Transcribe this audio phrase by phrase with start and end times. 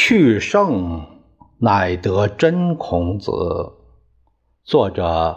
[0.00, 1.04] 去圣
[1.58, 3.32] 乃得真孔子。
[4.62, 5.36] 作者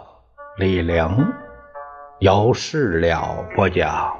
[0.56, 1.26] 李陵，
[2.20, 4.16] 由事了播讲。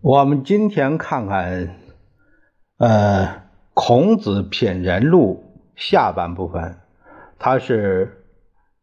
[0.00, 1.76] 我们今天看看，
[2.78, 3.42] 呃，
[3.74, 5.44] 孔子品人录
[5.76, 6.78] 下半部分。
[7.46, 8.24] 他是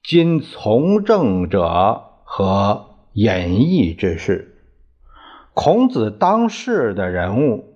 [0.04, 4.56] 今从政者和隐逸之士。
[5.56, 7.74] 孔子当世的人物，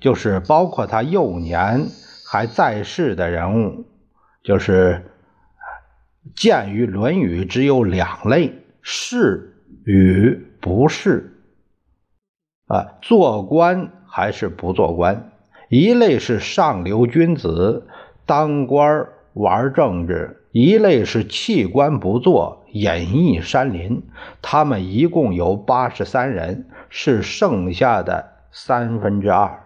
[0.00, 1.86] 就是包括他幼年
[2.30, 3.86] 还在世的人物，
[4.44, 5.10] 就是
[6.36, 9.56] 鉴于《论语》只有两类：是
[9.86, 11.42] 与不是。
[12.66, 15.32] 啊，做官还是不做官？
[15.70, 17.88] 一类是上流君子，
[18.26, 24.02] 当官玩政治一类是弃官不做，隐逸山林。
[24.42, 29.64] 他们一共有八十三人，是剩下的三分之二。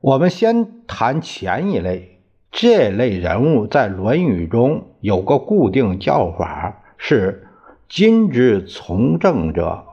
[0.00, 7.46] 我们先谈前一类，这类人物在《论语》中有个固定叫法，是
[7.86, 9.84] “今之从政者”。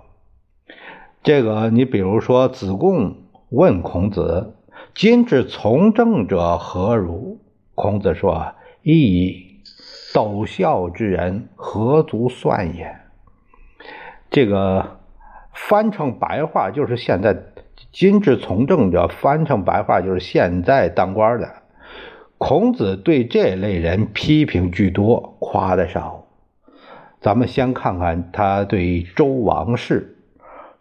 [1.21, 3.17] 这个，你比如说，子贡
[3.49, 4.53] 问孔子
[4.95, 7.39] ：“今之从政者何如？”
[7.77, 9.61] 孔子说：“亦
[10.11, 12.95] 斗孝之人，何足算也？”
[14.31, 14.97] 这个
[15.53, 17.37] 翻成白话就是现在
[17.93, 21.53] “今之从政者”，翻成白话就是现在当官的。
[22.39, 26.25] 孔子对这类人批评居多，夸的少。
[27.21, 30.17] 咱们先看看他对周王室。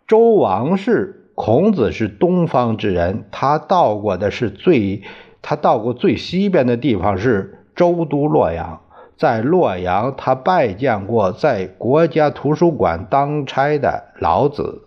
[0.06, 5.02] 周王室，孔子是东方之人，他到过的是最。
[5.48, 8.80] 他到过最西边的地方是周都洛阳，
[9.16, 14.82] 在洛阳，他拜见过在国家图书馆当差的老子，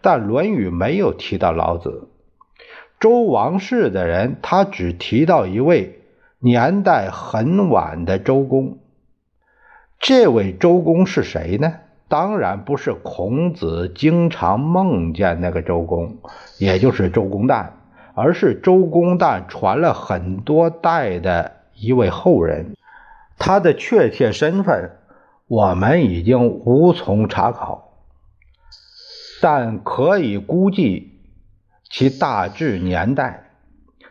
[0.00, 2.06] 但《论语》没有提到老子。
[3.00, 6.02] 周王室的人，他只提到一位
[6.38, 8.78] 年代很晚的周公。
[9.98, 11.72] 这位周公是谁呢？
[12.06, 16.18] 当然不是孔子经常梦见那个周公，
[16.58, 17.70] 也就是周公旦。
[18.22, 22.76] 而是周公旦传了很多代的一位后人，
[23.38, 24.98] 他的确切身份
[25.48, 27.94] 我们已经无从查考，
[29.40, 31.18] 但可以估计
[31.88, 33.52] 其大致年代。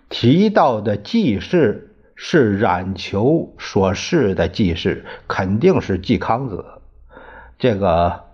[0.10, 6.66] 提到的季氏是冉求所示的季氏，肯定是季康子。
[7.60, 8.29] 这个。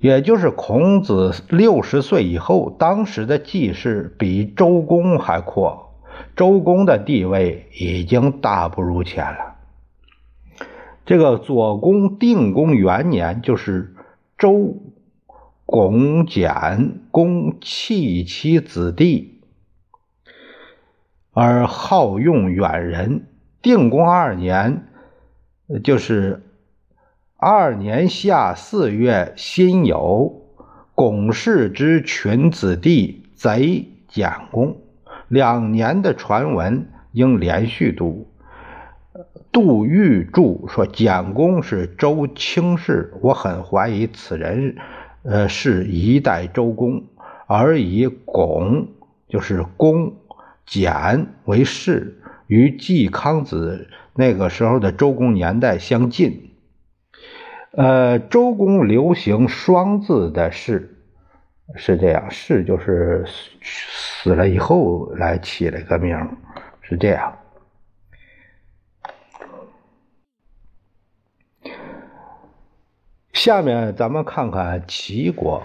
[0.00, 5.92] 也就是孔子六十岁以后，当时的季氏比周公还阔，
[6.36, 9.56] 周公的地位已经大不如前了。
[11.04, 13.96] 这个左公定公元年，就是
[14.36, 14.76] 周
[15.66, 19.40] 公简公弃其子弟，
[21.32, 23.26] 而好用远人。
[23.60, 24.86] 定公二年，
[25.82, 26.44] 就是。
[27.40, 30.32] 二年夏四月辛酉，
[30.96, 34.76] 巩氏之群子弟贼简公。
[35.28, 38.26] 两年的传闻应连续读。
[39.52, 44.74] 杜预注说简公是周卿氏，我很怀疑此人，
[45.22, 47.04] 呃，是一代周公，
[47.46, 48.88] 而以巩
[49.28, 50.12] 就是公
[50.66, 56.47] 简为氏，与季康子那个时候的周公年代相近。
[57.72, 60.96] 呃，周公流行双字的氏，
[61.76, 63.24] 是这样，氏就是
[63.62, 66.16] 死了以后来起了个名，
[66.80, 67.38] 是这样。
[73.32, 75.62] 下面咱们看看齐国，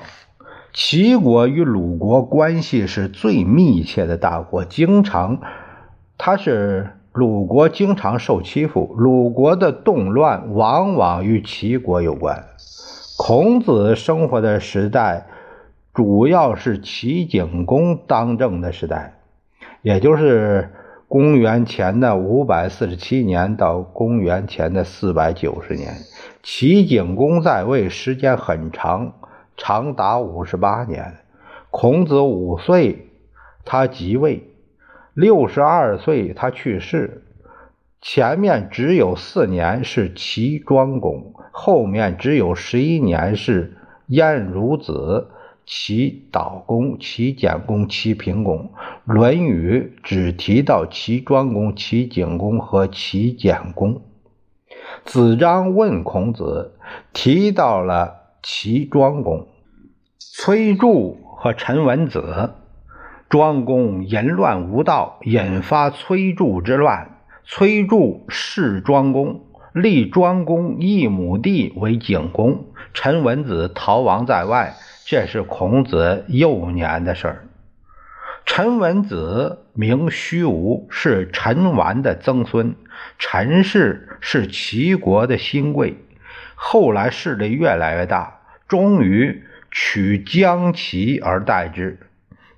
[0.73, 5.39] 齐国与鲁国关系是最密切的大国，经常，
[6.17, 6.99] 它是。
[7.13, 12.43] 鲁国经常受欺负，鲁国的动乱往往与齐国有关。
[13.19, 15.27] 孔子生活的时代，
[15.93, 19.13] 主要是齐景公当政的时代，
[19.83, 20.71] 也就是
[21.07, 25.93] 公元前的五百四十七年到公元前的四百九十年。
[26.41, 29.13] 齐景公在位时间很长，
[29.55, 31.17] 长达五十八年。
[31.69, 33.09] 孔子五岁，
[33.63, 34.49] 他即位。
[35.13, 37.23] 六十二岁，他去世。
[38.01, 43.77] 前面只有四年是齐庄公，后面只有十一年是
[44.07, 45.29] 晏如子。
[45.65, 48.71] 齐悼公、齐简公、齐平公。
[49.13, 54.01] 《论语》只提到齐庄公、齐景公和齐简公。
[55.05, 56.73] 子张问孔子，
[57.13, 59.47] 提到了齐庄公、
[60.19, 62.49] 崔杼和陈文子。
[63.33, 67.17] 庄公淫乱无道，引发崔杼之乱。
[67.43, 69.41] 崔杼弑庄公，
[69.73, 72.67] 立庄公一亩地为景公。
[72.93, 74.75] 陈文子逃亡在外，
[75.07, 77.47] 这是孔子幼年的事儿。
[78.45, 82.75] 陈文子名虚无，是陈完的曾孙。
[83.17, 85.97] 陈氏是齐国的新贵，
[86.53, 91.97] 后来势力越来越大，终于取姜齐而代之。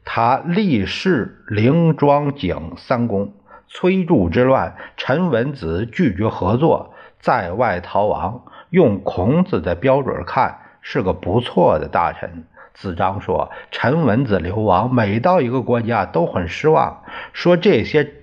[0.05, 3.33] 他立誓灵庄景三公。
[3.67, 8.43] 崔杼之乱，陈文子拒绝合作，在外逃亡。
[8.69, 12.45] 用孔子的标准看，是个不错的大臣。
[12.73, 17.03] 子张说：“陈文子流亡，每到一个国家都很失望，
[17.33, 18.13] 说这些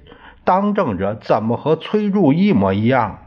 [0.44, 3.18] 当政者怎么和崔杼一模一样？”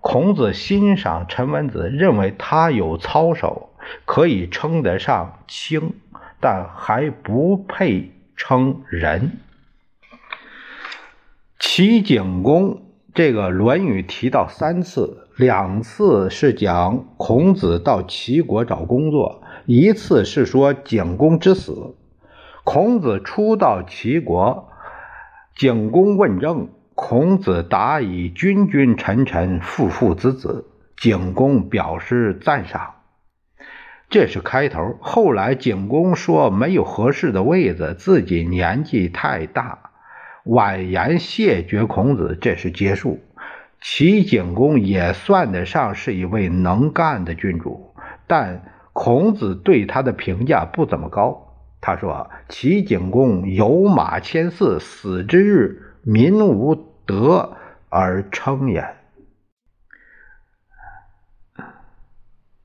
[0.00, 3.70] 孔子欣赏陈文子，认为他有操守，
[4.06, 5.94] 可以称得上卿，
[6.40, 9.32] 但还不配称人。
[11.58, 12.82] 齐景公
[13.12, 19.42] 这个《论语》提到三次，两次是讲孔子到齐国找工作。
[19.66, 21.94] 一次是说景公之死，
[22.64, 24.70] 孔子初到齐国，
[25.54, 30.66] 景公问政，孔子答以君君臣臣父父子子，
[30.96, 32.94] 景公表示赞赏，
[34.10, 34.98] 这是开头。
[35.00, 39.78] 后来景公说没有合适的位子，自己年纪太大，
[40.44, 43.20] 婉言谢绝孔子，这是结束。
[43.80, 47.94] 齐景公也算得上是一位能干的君主，
[48.26, 48.62] 但。
[48.92, 51.54] 孔子对他的评价不怎么高。
[51.80, 56.74] 他说：“齐景公有马千驷，死之日，民无
[57.06, 57.56] 德
[57.88, 58.84] 而称焉。”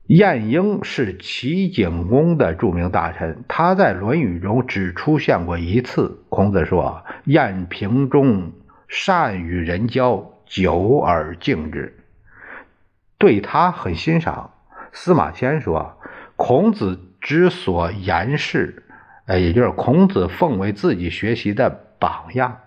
[0.06, 6.20] 晏婴是齐景公的著名大臣，他在《论语》中只出现过一次。
[6.28, 8.52] 孔子说：“晏平中，
[8.86, 11.96] 善与人交，久而敬之。”
[13.18, 14.52] 对他很欣赏。
[14.92, 15.92] 司马迁说。
[16.36, 18.84] 孔子之所言是，
[19.24, 22.58] 呃，也就是孔子奉为自己学习的榜样，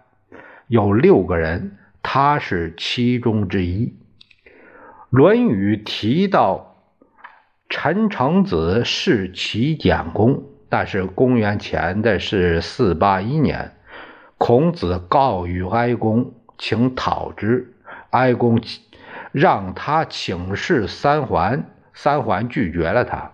[0.67, 3.93] 有六个人，他是其中之一。
[5.11, 6.68] 《论语》提到
[7.69, 13.75] 陈成子是齐简公，但是公元前的是四八一年，
[14.39, 17.75] 孔子告于哀公，请讨之，
[18.09, 18.59] 哀公
[19.31, 23.33] 让他请示三桓，三桓拒绝了他。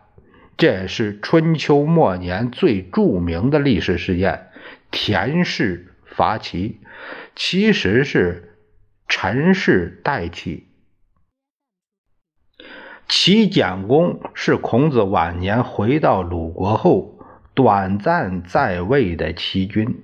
[0.57, 4.47] 这是春秋末年最著名的历史事件——
[4.91, 6.81] 田氏伐齐，
[7.35, 8.53] 其实是
[9.07, 10.67] 陈氏代齐。
[13.07, 17.17] 齐简公是孔子晚年回到鲁国后
[17.53, 20.03] 短暂在位的齐君。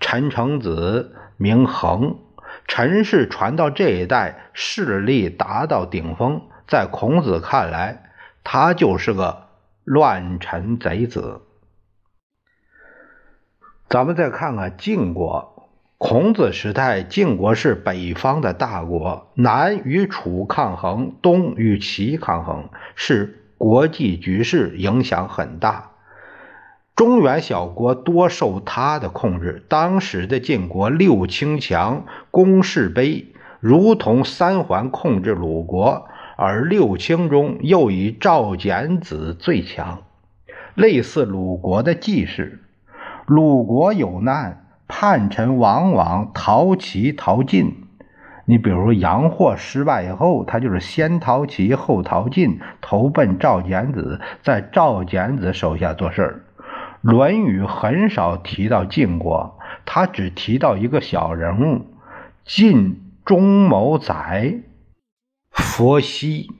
[0.00, 2.18] 陈成子名恒，
[2.66, 8.10] 陈氏传到这一代，势力达到顶峰，在孔子看来，
[8.44, 9.48] 他就是个。
[9.84, 11.40] 乱臣贼子，
[13.88, 15.57] 咱们再看看晋国。
[15.98, 25.90] 孔子时代，晋国是北方的大国，南与楚抗衡，东与齐抗衡，是国际局势影响很大。
[26.94, 29.64] 中原小国多受他的控制。
[29.68, 33.24] 当时的晋国六卿强，攻势卑，
[33.58, 36.06] 如同三桓控制鲁国。
[36.36, 40.04] 而六卿中又以赵简子最强，
[40.76, 42.62] 类似鲁国的季氏。
[43.26, 47.84] 鲁国有难，叛臣往往逃齐逃晋。
[48.46, 56.44] 你比如杨霍失败以后，他就是先逃齐后逃晋，投奔赵简子，在赵简子手下做事。
[57.10, 61.86] 《论语》很少提到晋国，他只提到一个小人物——
[62.46, 64.54] 晋中谋宰。
[65.50, 66.50] 佛西，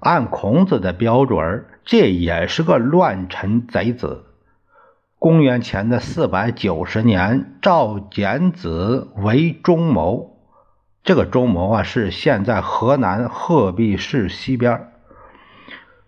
[0.00, 4.26] 按孔子的标准，这也是个乱臣贼子。
[5.20, 10.38] 公元前的四百九十年，赵简子为中牟，
[11.02, 14.90] 这个中牟啊，是现在河南鹤壁市西边。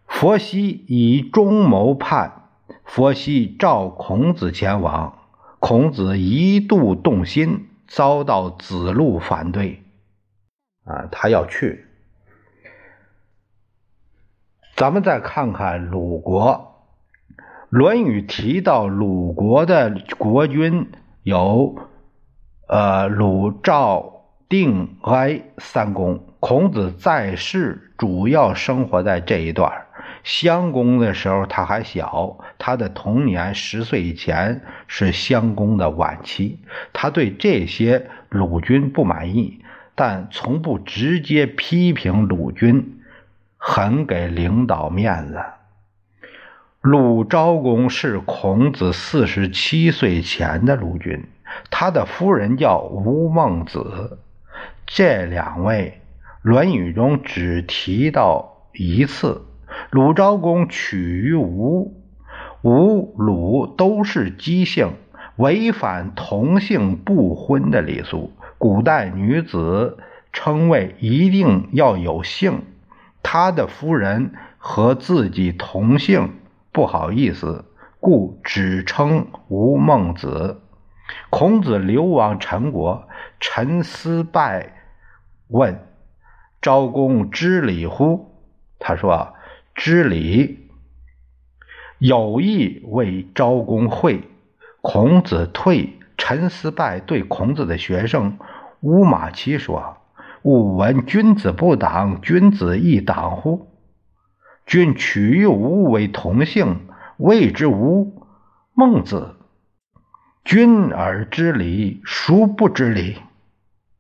[0.06, 2.48] 佛西以中牟叛，
[2.86, 5.18] 佛西召孔子前往，
[5.60, 9.82] 孔子一度动心，遭到子路反对，
[10.84, 11.86] 啊，他要去。
[14.74, 16.71] 咱们再看看鲁国，
[17.72, 20.90] 论语》提到鲁国的国君
[21.22, 21.74] 有，
[22.68, 26.22] 呃，鲁、赵、定、哀三公。
[26.38, 29.72] 孔子在世主要生活在这一段。
[30.22, 36.58] 襄公的时候他还小，他的童年十岁以前是襄公的晚期。
[36.92, 39.64] 他对这些鲁君不满意，
[39.94, 43.00] 但从不直接批评鲁君，
[43.56, 45.40] 很给领导面子。
[46.82, 51.26] 鲁昭公是孔子四十七岁前的鲁君，
[51.70, 54.18] 他的夫人叫吴孟子。
[54.84, 56.00] 这两位，
[56.42, 59.42] 《论语》中只提到一次。
[59.90, 61.94] 鲁昭公娶于吴，
[62.62, 64.94] 吴、鲁都是姬姓，
[65.36, 68.32] 违反同姓不婚的礼俗。
[68.58, 69.98] 古代女子
[70.32, 72.62] 称谓一定要有姓，
[73.22, 76.32] 他的夫人和自己同姓。
[76.72, 77.64] 不好意思，
[78.00, 80.62] 故只称吴孟子。
[81.28, 83.06] 孔子流亡陈国，
[83.38, 84.72] 陈思败
[85.48, 85.86] 问
[86.62, 88.30] 昭公知礼乎？
[88.78, 89.34] 他说
[89.76, 90.70] ：“知礼。”
[92.00, 94.22] 有意为昭公会。
[94.80, 95.98] 孔子退。
[96.16, 98.38] 陈思败对孔子的学生
[98.80, 99.96] 乌马期说
[100.42, 103.68] ：“吾闻君子不党，君子亦党乎？”
[104.66, 106.80] 君取吾为同姓，
[107.16, 108.26] 谓之吾
[108.74, 109.36] 孟子。
[110.44, 113.18] 君而知礼，孰不知礼？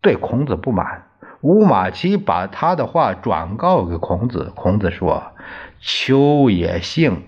[0.00, 1.06] 对孔子不满，
[1.40, 4.52] 吴马期把他的话转告给孔子。
[4.56, 5.22] 孔子说
[5.80, 7.22] ：“丘也幸，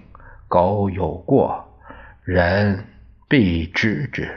[0.49, 1.79] 苟有过，
[2.25, 2.87] 人
[3.29, 4.29] 必知之。”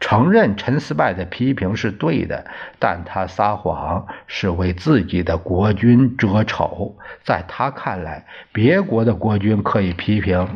[0.00, 2.46] 承认陈思败的批评是对的，
[2.78, 6.96] 但他撒谎是为自己的国君遮丑。
[7.22, 10.48] 在他看来，别国的国君可以批评，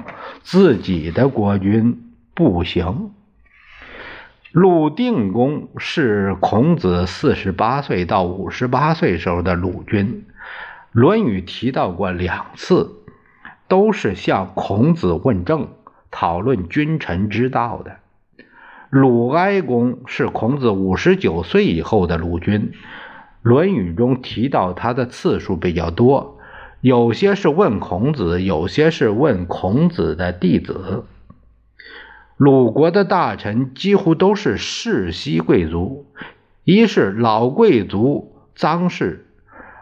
[0.42, 3.10] 自己的国君不行。
[4.52, 10.24] 鲁定公是孔子四十八岁到五十八岁时候的鲁君，
[10.92, 12.92] 《论语》提到过两次，
[13.66, 15.68] 都是向孔子问政、
[16.10, 17.96] 讨论君臣之道的。
[18.96, 22.70] 鲁哀公是孔子五十九岁以后的鲁君，
[23.42, 26.38] 《论语》中提到他的次数比较多，
[26.80, 31.02] 有些是问孔子，有些是问孔子的弟子。
[32.36, 36.06] 鲁国的大臣几乎都是世袭贵族，
[36.62, 39.26] 一是老贵族臧氏，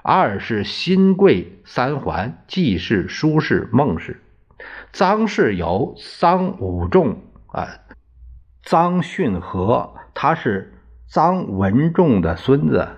[0.02, 4.22] 二是新贵三桓：季氏、叔氏、孟氏。
[4.94, 7.68] 臧氏有臧武仲啊。
[8.64, 10.72] 臧训和，他是
[11.10, 12.88] 臧文仲的孙子，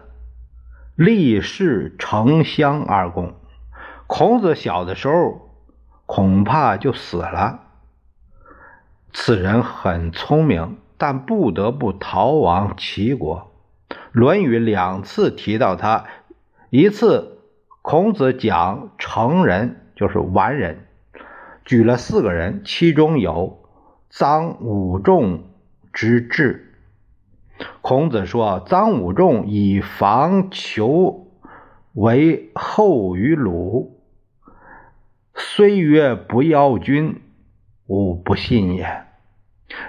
[0.94, 3.34] 立世丞相二公。
[4.06, 5.50] 孔子小的时候
[6.04, 7.60] 恐怕就死了。
[9.12, 13.50] 此人很聪明，但不得不逃亡齐国。
[14.12, 16.04] 《论语》两次提到他，
[16.68, 17.38] 一次
[17.80, 20.86] 孔子讲成人，就是完人，
[21.64, 23.62] 举了四个人，其中有
[24.12, 25.44] 臧武仲。
[25.94, 26.74] 之治。
[27.80, 31.28] 孔子说：“臧武仲以防求
[31.92, 34.02] 为后于鲁，
[35.34, 37.22] 虽曰不要君，
[37.86, 39.04] 吾不信也。”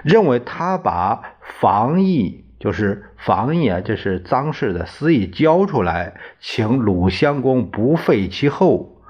[0.04, 9.02] 认为他把防疫，就是防疫啊，这是臧氏的私意交出来，请鲁襄公不废其后，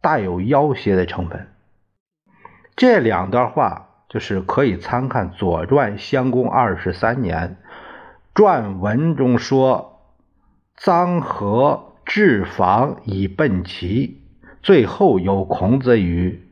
[0.00, 1.48] 带有要挟的成分。
[2.76, 3.88] 这两段话。
[4.10, 7.56] 就是可以参看《左传》襄公二十三年
[8.34, 10.00] 传文中说
[10.76, 14.20] ：“臧和治防以奔齐。”
[14.62, 16.42] 最后有孔子语：“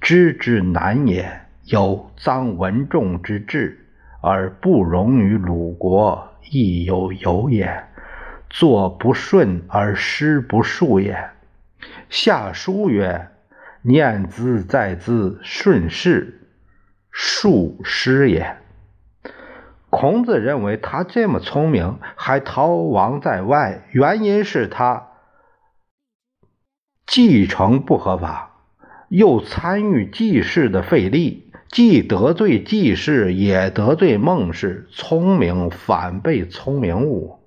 [0.00, 3.86] 知之难也。”有臧文仲之志，
[4.20, 7.84] 而不容于鲁国，亦有有也。
[8.50, 11.30] 作不顺而师不恕也。
[12.10, 13.28] 下书曰
[13.80, 16.42] ：“念兹在兹，顺势。”
[17.16, 18.56] 术师也。
[19.88, 25.10] 孔子认为他这么聪明，还逃亡在外，原因是他
[27.06, 28.56] 继承不合法，
[29.08, 37.43] 又参与季氏的废立，既得罪季氏，也得罪孟氏，聪明反被聪明误。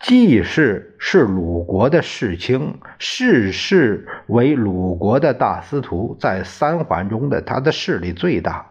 [0.00, 8.66] 季氏是鲁国的世卿，世氏为鲁国的大司徒，在三桓中的他的势力最大。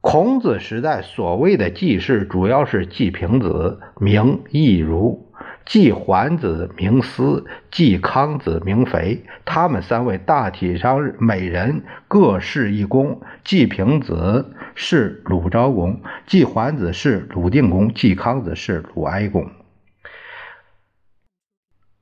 [0.00, 5.30] 孔子时代所谓的季氏，主要是季平子、名亦如，
[5.64, 9.22] 季桓子名思，季康子名肥。
[9.44, 13.20] 他们三位大体上每人各侍一公。
[13.44, 19.44] 季平子是鲁昭公，季桓子是鲁定公，季康子是鲁哀公。《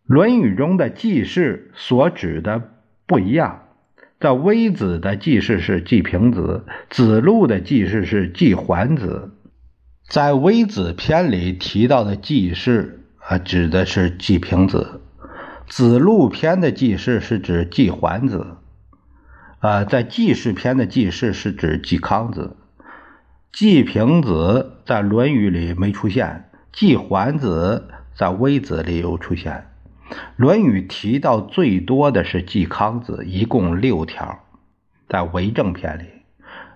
[0.08, 2.62] 论语》中的季氏所指的
[3.06, 3.64] 不一样，
[4.18, 9.34] 在微子的季氏是季平子，子路的季氏是季桓子。
[10.08, 15.02] 在微子篇里提到的季氏啊，指的是季平子；
[15.66, 18.56] 子路篇的季氏是指季桓子，
[19.58, 22.56] 啊，在季氏篇的季氏是指季康子。
[23.52, 29.52] 季平子在《论语》里没出现，季桓子在微子里有出现。
[30.36, 34.44] 《论语》提到最多的是季康子，一共六条，
[35.08, 36.04] 在为政篇里，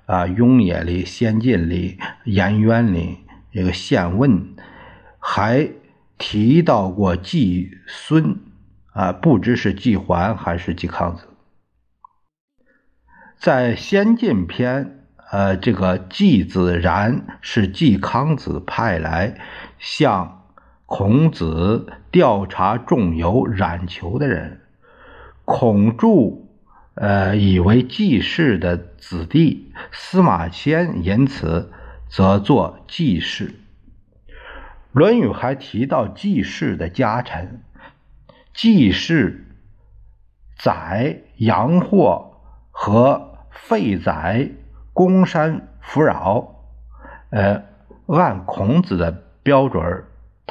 [0.06, 3.18] 啊，《雍也》里、《先进》里、《颜渊》里。
[3.52, 4.30] 这个《献问》
[5.18, 5.68] 还
[6.16, 8.40] 提到过季孙
[8.92, 11.28] 啊，不知是季桓还是季康子。
[13.36, 19.38] 在《先进》篇，呃，这个季子然是季康子派来
[19.78, 20.41] 向
[20.94, 24.60] 孔子调查仲由冉求的人。
[25.46, 26.50] 孔注
[26.96, 31.72] 呃以为季氏的子弟，司马迁因此。
[32.10, 33.48] 则作季氏，
[34.92, 37.62] 《论语》还提到季氏的家臣，
[38.52, 39.46] 季氏
[40.58, 42.34] 宰杨货
[42.70, 44.50] 和废宰
[44.92, 46.66] 公山弗扰。
[47.30, 47.62] 呃，
[48.08, 50.04] 按孔子的标准，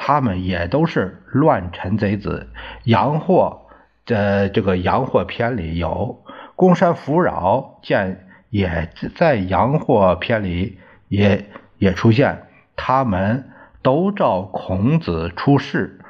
[0.04, 2.48] 他们也都是乱臣贼子。
[2.82, 3.66] 杨霍
[4.04, 6.24] 的这个杨霍篇里有，
[6.56, 10.80] 公山弗扰见也在杨霍篇里。
[11.08, 13.50] 也也出现，他们
[13.82, 16.00] 都照孔子出仕，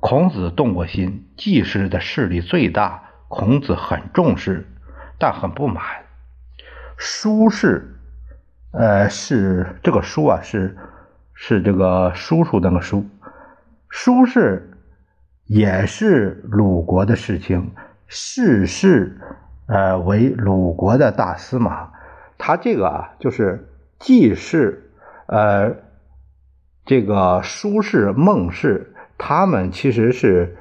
[0.00, 4.66] 孔子动过心，季氏的势力最大，孔子很重视，
[5.18, 5.84] 但很不满。
[6.96, 7.98] 叔氏，
[8.72, 10.78] 呃，是这个叔啊，是
[11.34, 13.06] 是这个叔叔那个叔，
[13.96, 14.72] 苏氏
[15.44, 17.70] 也是鲁国的世卿，
[18.08, 19.20] 世世
[19.66, 21.92] 呃为鲁国的大司马，
[22.36, 23.70] 他这个啊就是。
[24.00, 24.90] 季氏，
[25.28, 25.76] 呃，
[26.84, 30.58] 这个苏氏、孟氏，他们其实是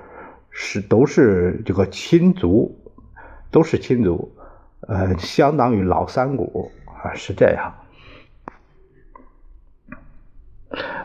[0.50, 2.80] 是都是这个亲族，
[3.52, 4.34] 都是亲族，
[4.82, 7.74] 呃，相当于老三股啊，是这样。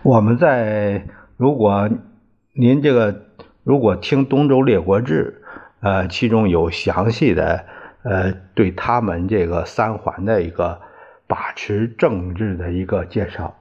[0.05, 1.05] 我们在
[1.37, 1.91] 如果
[2.59, 3.27] 您这个
[3.62, 5.42] 如果听《东周列国志》，
[5.88, 7.64] 呃，其中有详细的
[8.03, 10.81] 呃对他们这个三环的一个。
[11.31, 13.55] 把持政治的一个介绍。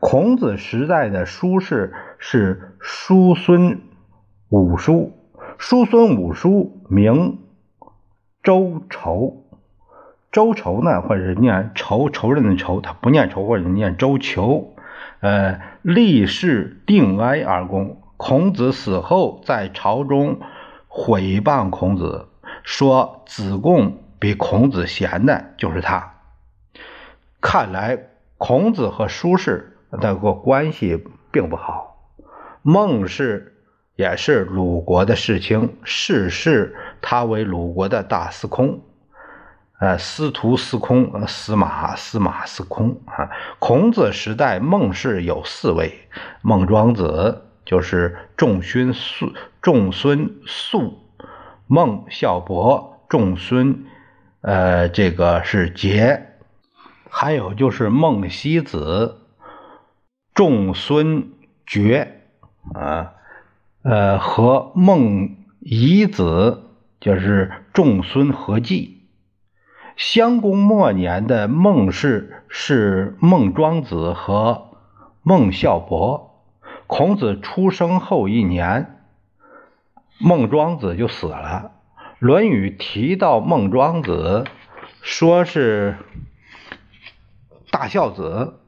[0.00, 3.82] 孔子时代的叔氏是叔孙
[4.48, 5.12] 五叔，
[5.58, 7.40] 叔孙五叔名
[8.42, 9.45] 周仇，
[10.36, 14.76] 周仇呢，或者是念仇仇人的仇，他不念仇，或者念周求。
[15.20, 18.02] 呃，立誓定哀而功。
[18.18, 20.40] 孔子死后，在朝中
[20.88, 22.28] 毁谤孔子。
[22.62, 26.16] 说子贡比孔子贤的就是他。
[27.40, 27.98] 看来
[28.36, 32.12] 孔子和苏轼那个关系并不好。
[32.60, 33.54] 孟氏
[33.94, 38.82] 也是鲁国的世卿，世世他为鲁国的大司空，
[39.78, 43.30] 呃，司徒、司空、司马、司马、司空啊。
[43.58, 46.08] 孔子时代，孟氏有四位：
[46.40, 51.02] 孟庄子就是仲孙宿，仲孙宿。
[51.66, 53.84] 孟孝伯、仲孙，
[54.40, 56.22] 呃，这个是桀，
[57.10, 59.18] 还有就是孟西子、
[60.32, 61.28] 仲孙
[61.66, 62.22] 觉，
[62.72, 63.12] 啊，
[63.82, 66.62] 呃，和孟夷子，
[67.00, 68.95] 就是仲孙何忌。
[69.96, 74.68] 襄公末年的孟氏是孟庄子和
[75.22, 76.44] 孟孝伯。
[76.86, 79.00] 孔子出生后一年。
[80.18, 81.72] 孟庄子就死了，
[82.18, 84.44] 《论语》提到孟庄子，
[85.00, 85.96] 说是
[87.70, 88.60] 大孝子。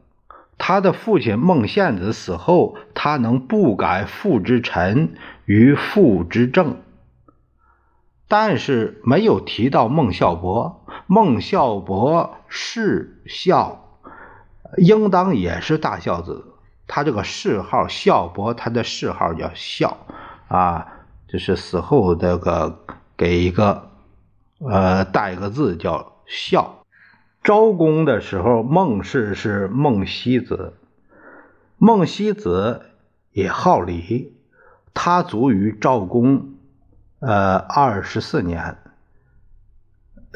[0.57, 5.14] 他的父亲孟献子死后，他能不改父之臣
[5.45, 6.79] 于父之政，
[8.29, 10.85] 但是没有提到孟孝伯。
[11.07, 13.99] 孟孝伯是孝，
[14.77, 16.45] 应当也是大孝子。
[16.87, 19.97] 他这个谥号孝伯，他的谥号叫孝
[20.49, 20.87] 啊。
[21.27, 22.79] 就是死后这个
[23.14, 23.91] 给一个
[24.61, 26.85] 呃带一个字叫孝。
[27.43, 30.73] 昭公的时候，孟氏是孟西子，
[31.77, 32.87] 孟西子
[33.33, 34.33] 也好礼，
[34.95, 36.55] 他卒于赵公，
[37.21, 38.77] 呃，二十四年，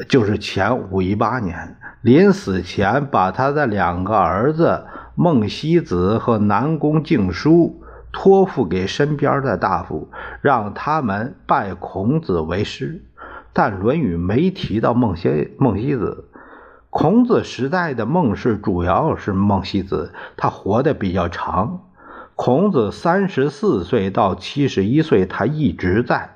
[0.09, 1.77] 就是前五一八年。
[2.01, 10.09] 临死前，把他的两个儿子孟西子和南宫敬叔托付给身边的大夫，
[10.41, 13.01] 让他们拜孔子为师。
[13.53, 16.29] 但《论语》没提到孟西孟西子。
[16.89, 21.85] 孔子时代的孟氏主要是孟西子，他活得比较长。
[22.35, 26.31] 孔子三十四岁到七十一岁，他一直在。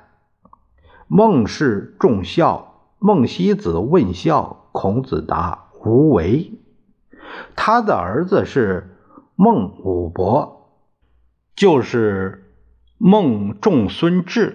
[1.08, 4.66] 孟氏重孝，孟西子问孝。
[4.70, 6.52] 孔子答：“无为。”
[7.56, 8.96] 他的儿子是
[9.34, 10.70] 孟武伯，
[11.56, 12.52] 就是
[12.96, 14.54] 孟仲孙挚，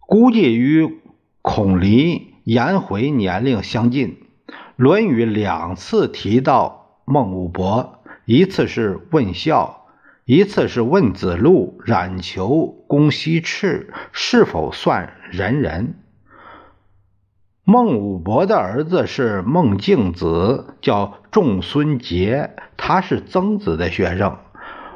[0.00, 1.00] 估计与
[1.40, 4.18] 孔离、颜回年龄相近。
[4.76, 9.85] 《论语》两次提到孟武伯，一次是问孝，
[10.28, 15.94] 一次是问子路、冉求、公西赤是否算人人。
[17.62, 24.30] 孟武伯的儿子是孟敬子，叫仲孙杰，他是曾子的学生。《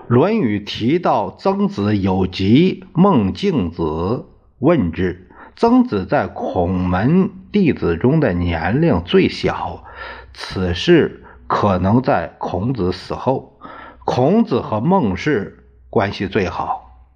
[0.09, 4.27] 论语》提到曾子有疾，孟敬子
[4.59, 5.29] 问之。
[5.55, 9.85] 曾子在孔门弟子中的年龄最小，
[10.35, 13.60] 此事可能在孔子死后。
[14.12, 17.07] 孔子和孟氏关系最好。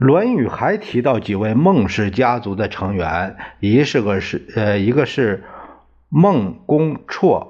[0.04, 5.44] 《论语》还提到几位孟氏家族的成员，一是个是呃，一个是
[6.08, 7.46] 孟公绰，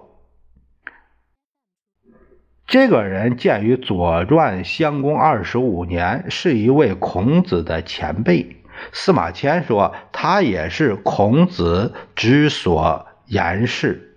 [2.67, 8.59] 这个人建于《左传》襄公二十五年，是一位孔子的前辈。
[8.93, 14.14] 司马迁说他也是孔子之所言事，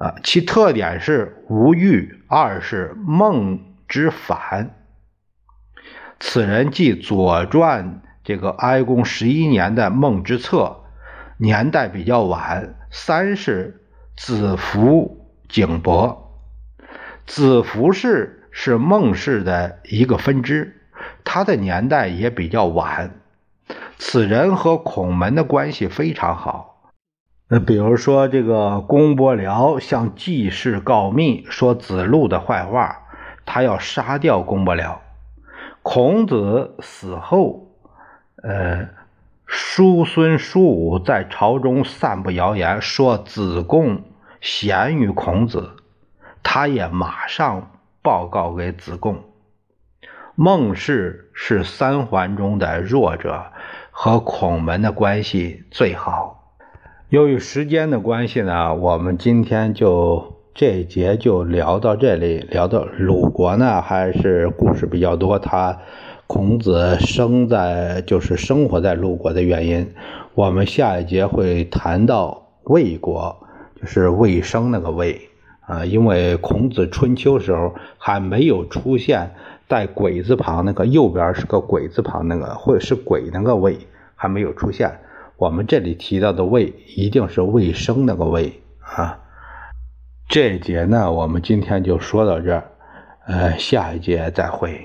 [0.00, 4.74] 啊，其特点是无欲，二是孟之反。
[6.18, 10.84] 此人即《左传》这个哀公十一年的孟之策，
[11.36, 12.76] 年代比较晚。
[12.90, 13.84] 三是
[14.16, 16.40] 子服景伯，
[17.26, 20.80] 子服氏是孟氏的一个分支，
[21.24, 23.20] 他的年代也比较晚。
[23.98, 26.69] 此人和孔门的关系非常好。
[27.50, 33.08] 呃，比如说这个公伯僚向季氏告密，说子路的坏话，
[33.44, 34.98] 他要杀掉公伯僚。
[35.82, 37.66] 孔子死后，
[38.40, 38.90] 呃，
[39.46, 44.02] 叔孙、叔武在朝中散布谣言，说子贡
[44.40, 45.72] 贤于孔子，
[46.44, 49.24] 他也马上报告给子贡。
[50.36, 53.46] 孟氏是三桓中的弱者，
[53.90, 56.39] 和孔门的关系最好。
[57.10, 60.36] 由于时间的关系呢，我们今天就。
[60.52, 65.38] 这一节就聊到这里，聊到鲁国呢，还是故事比较多。
[65.38, 65.78] 他
[66.26, 69.92] 孔子生在就是生活在鲁国的原因。
[70.34, 73.46] 我们下一节会谈到魏国，
[73.80, 75.20] 就是魏生那个魏
[75.66, 79.30] 啊，因为孔子春秋时候还没有出现
[79.66, 83.78] 带鬼字旁那个右边是个鬼字旁那个，或者是鬼那个魏
[84.16, 84.98] 还没有出现。
[85.40, 89.18] 我们这里提到的胃一定是胃生那个胃啊。
[90.28, 92.70] 这一节呢，我们今天就说到这儿，
[93.26, 94.78] 呃，下一节再会。